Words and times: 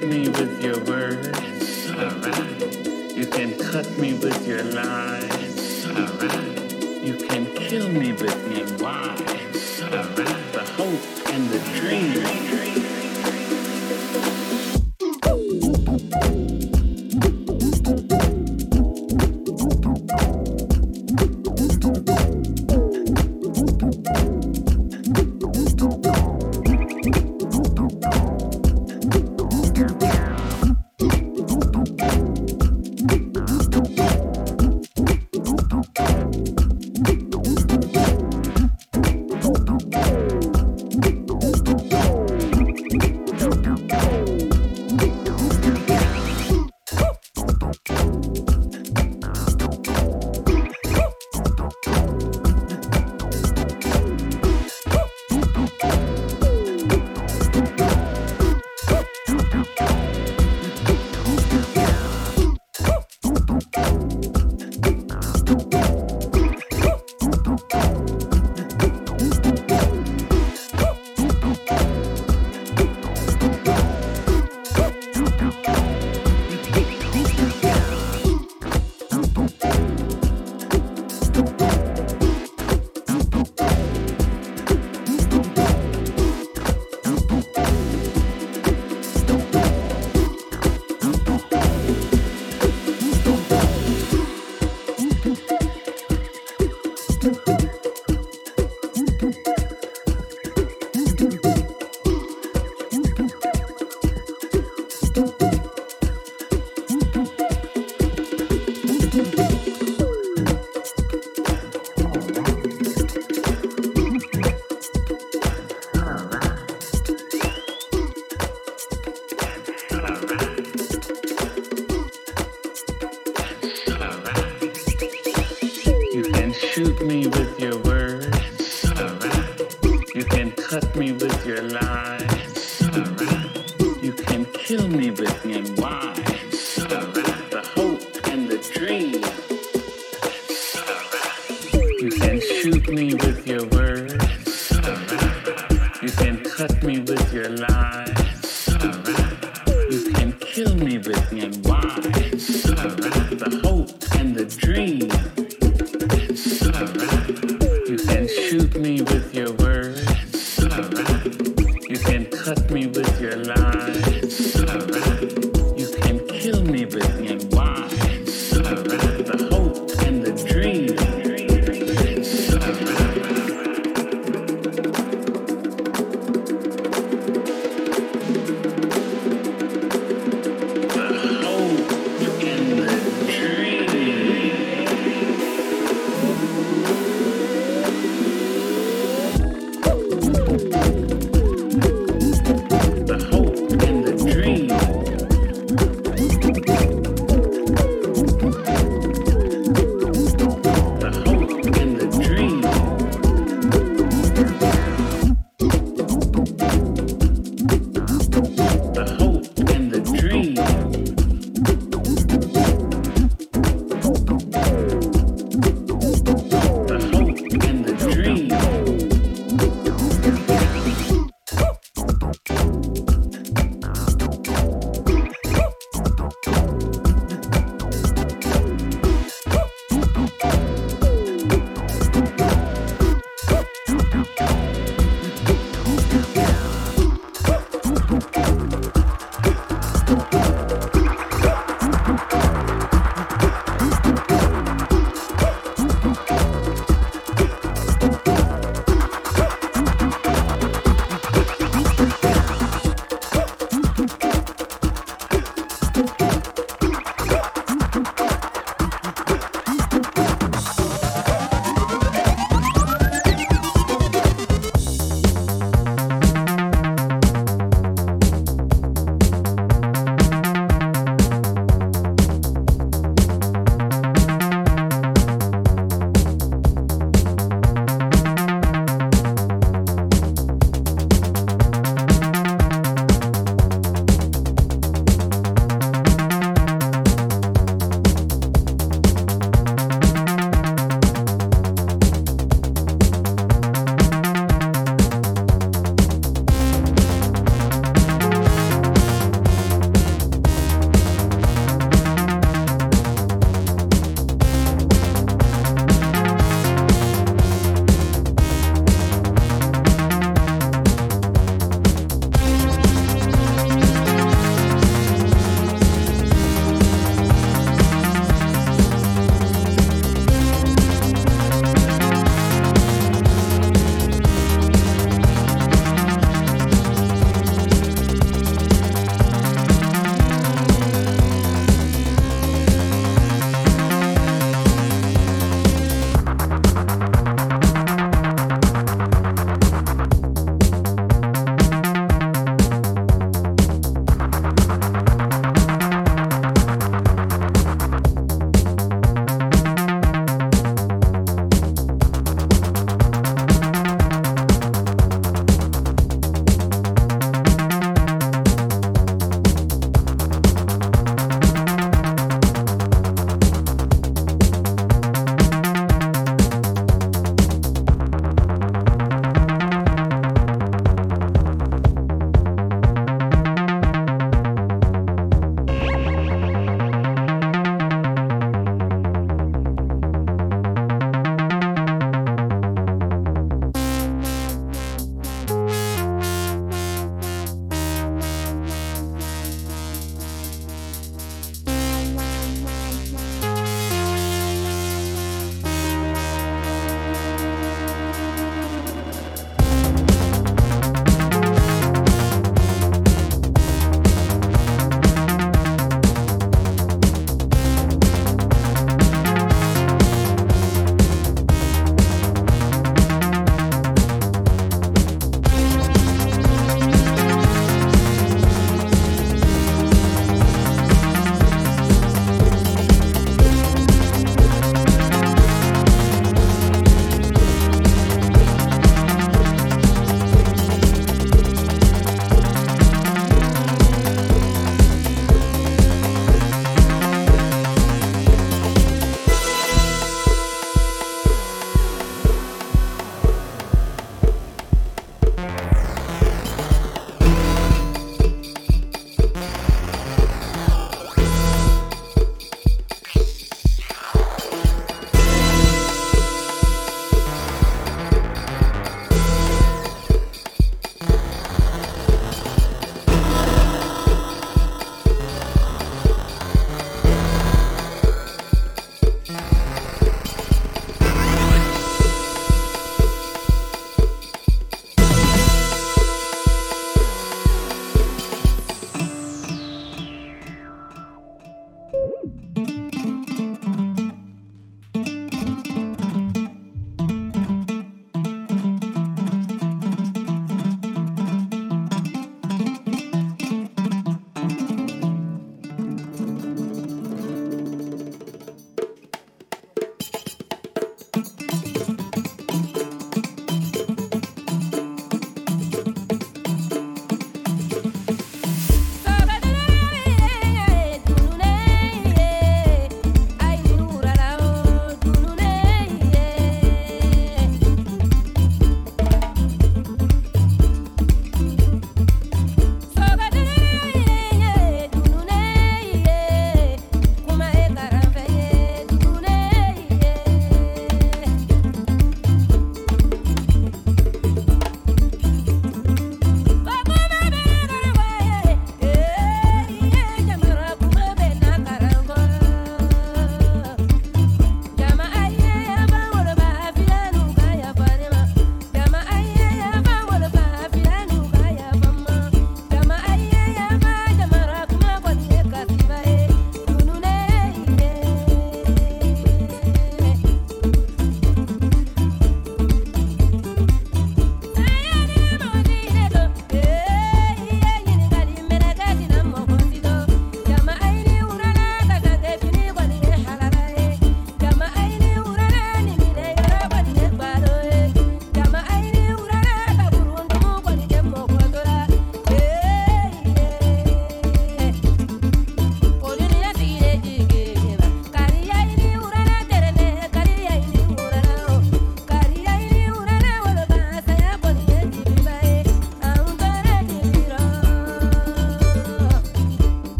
cut 0.00 0.08
me 0.08 0.28
with 0.28 0.62
your 0.62 0.78
words, 0.84 1.90
alright. 1.90 3.16
You 3.16 3.26
can 3.26 3.58
cut 3.58 3.86
me 3.98 4.14
with 4.14 4.46
your 4.46 4.62
lies, 4.64 5.86
alright. 5.86 6.72
You 7.04 7.16
can 7.16 7.44
kill 7.54 7.88
me 7.90 8.12
with 8.12 8.56
your 8.56 8.66
lies, 8.78 9.82
alright. 9.82 10.52
The 10.52 10.64
hope 10.76 11.34
and 11.34 11.48
the 11.50 11.58
dream. 11.78 12.19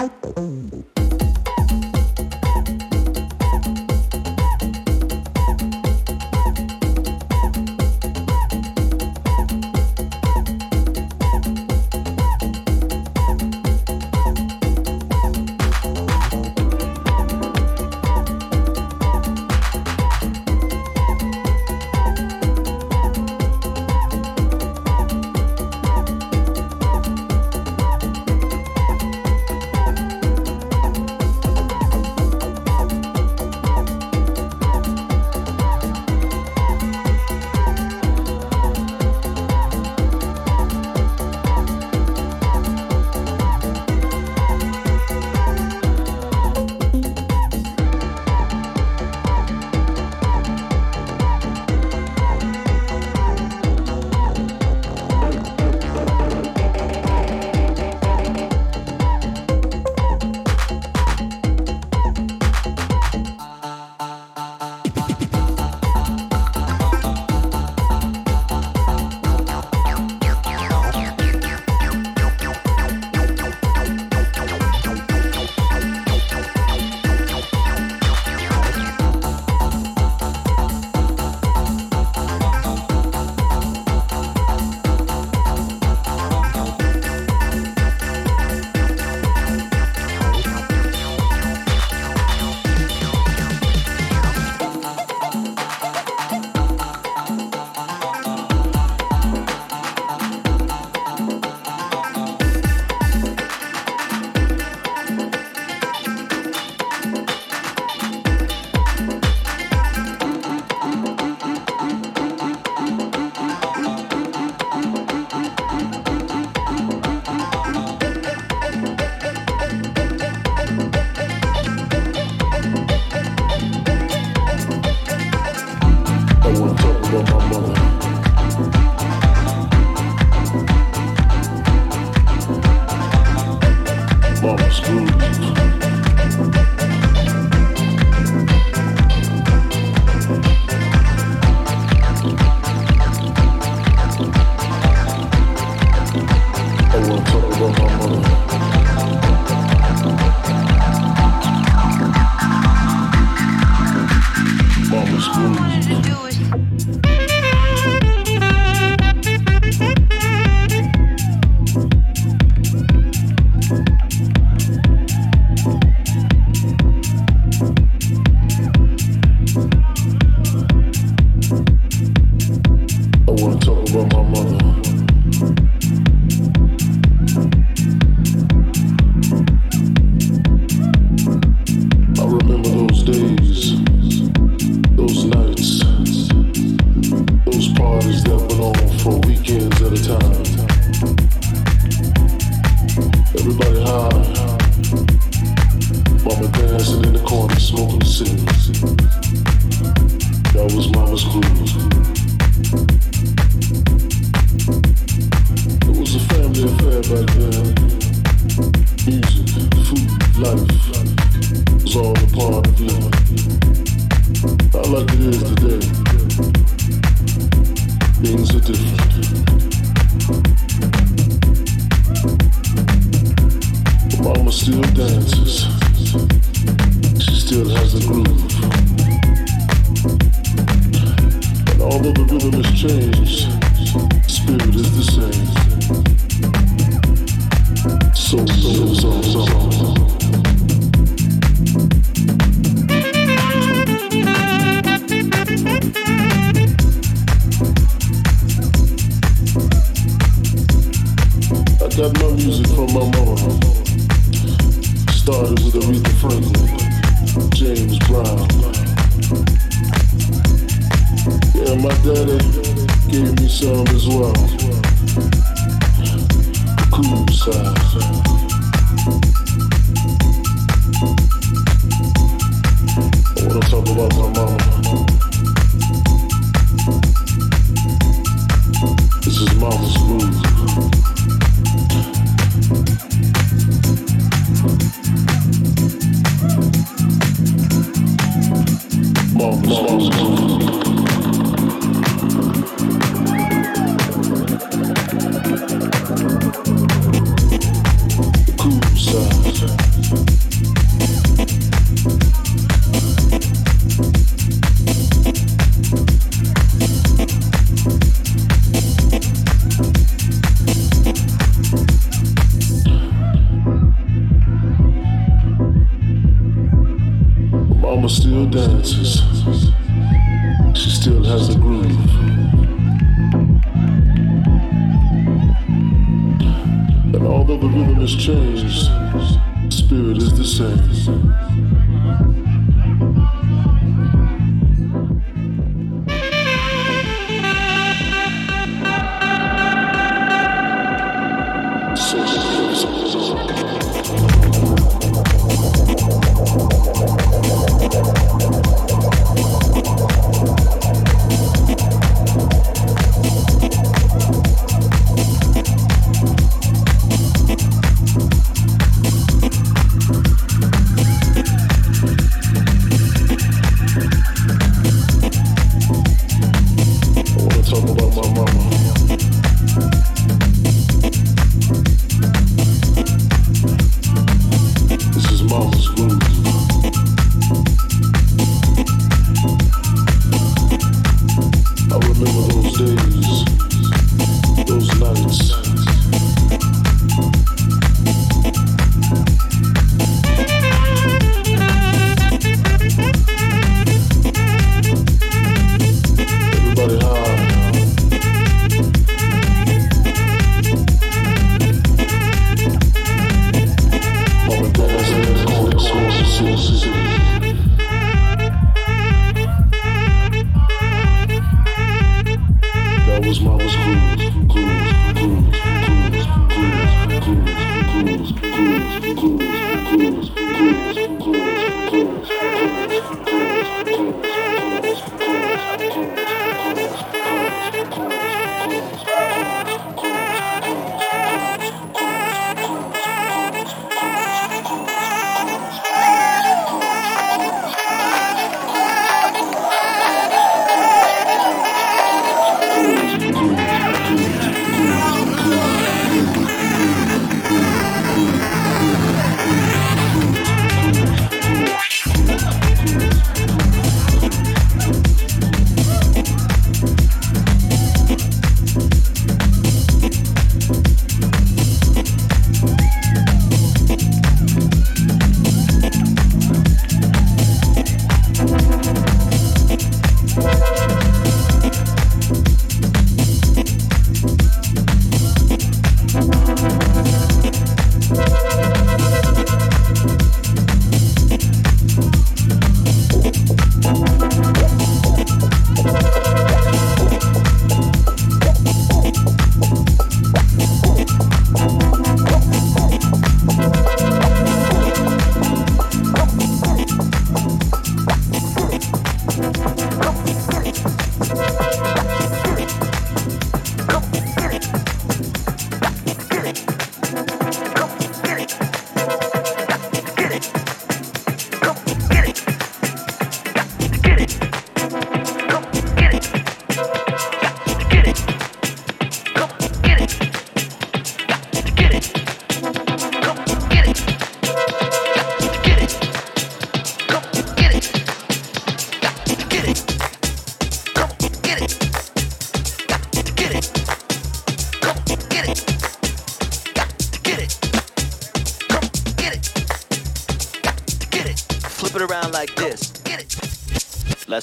Oh, 0.00 0.10
oh, 0.24 0.34
oh. 0.36 0.77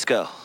Go. 0.05 0.44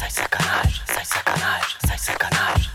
Sai 0.00 0.08
sacanagem, 0.08 0.82
sai 0.86 1.04
sacanagem, 1.04 1.76
sai 1.86 1.98
sacanagem. 1.98 2.69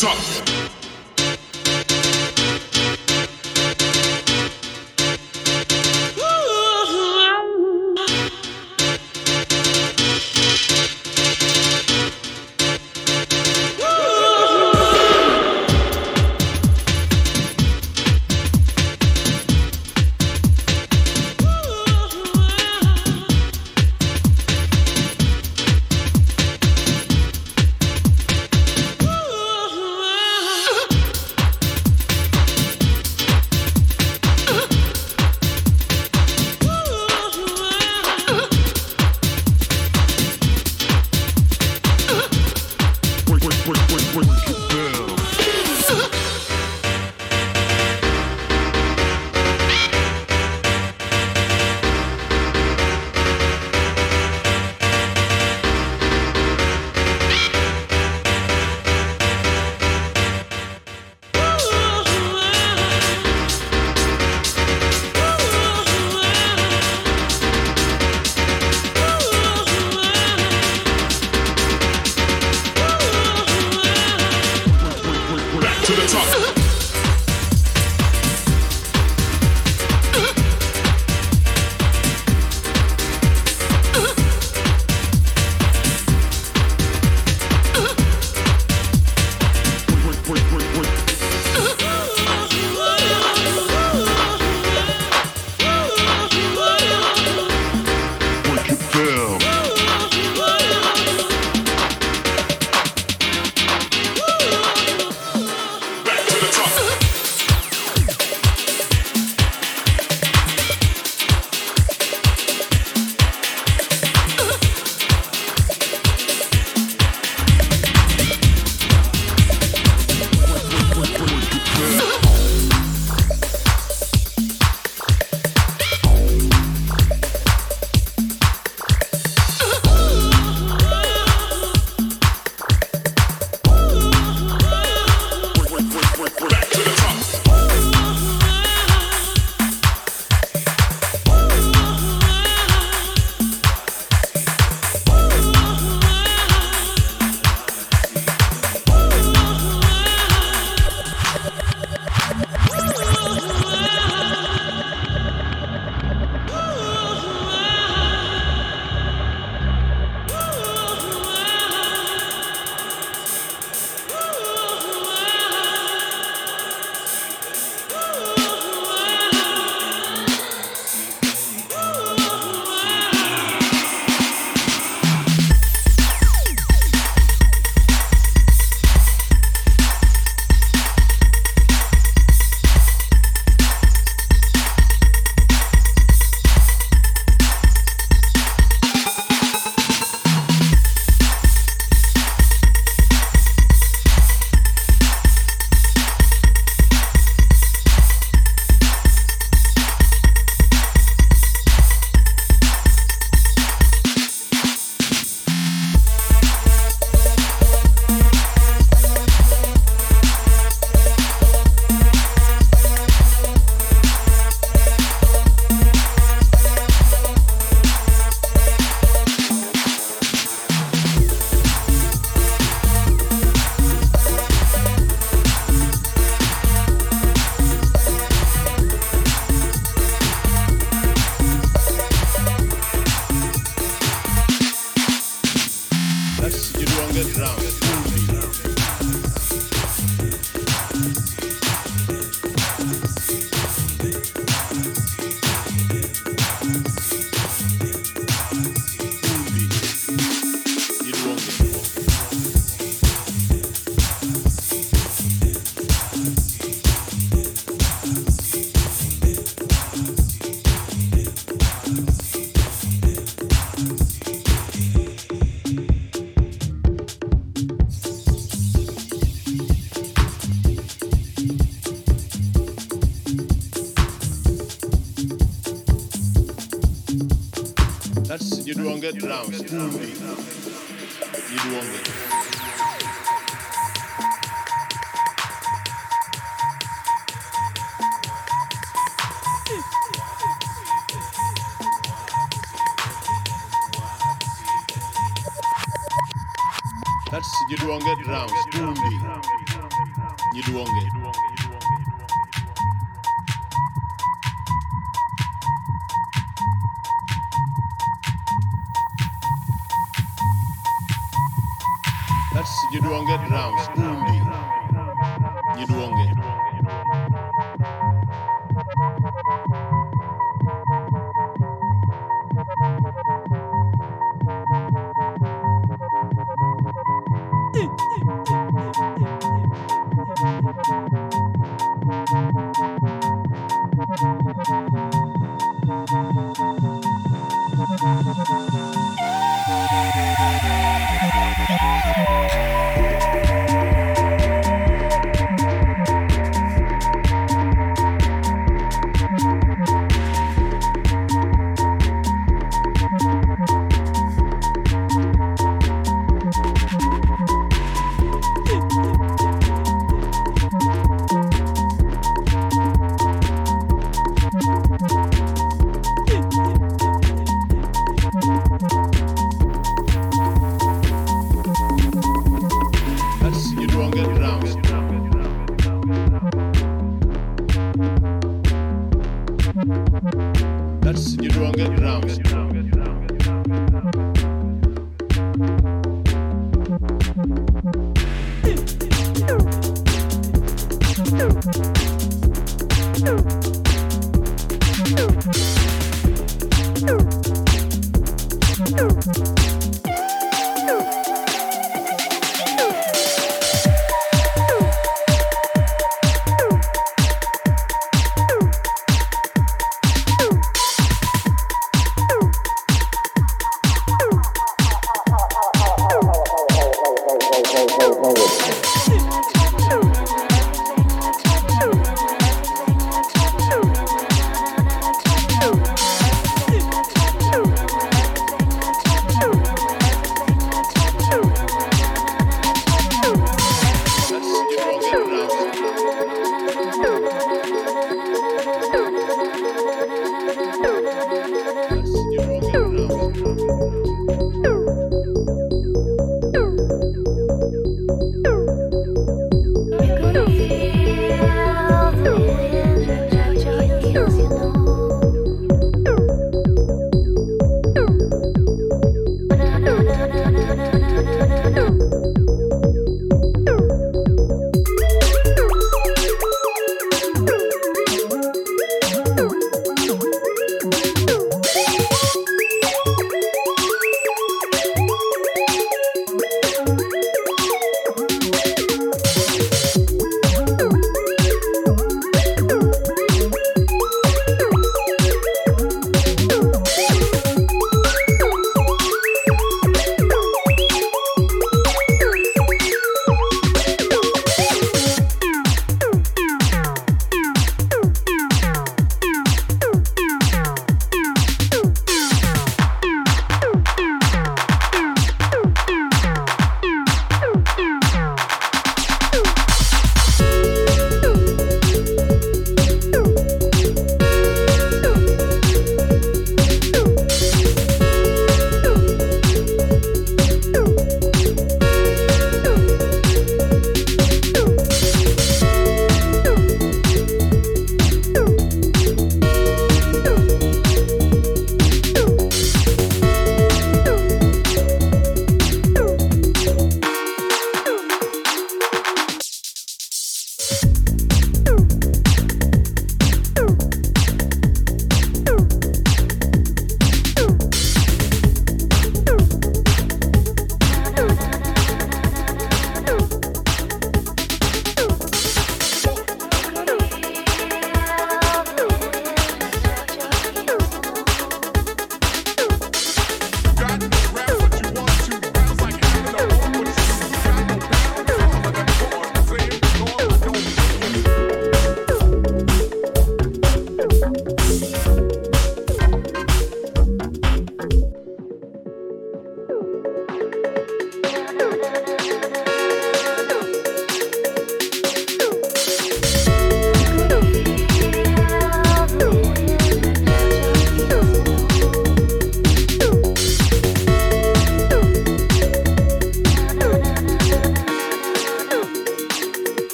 top. 0.00 0.29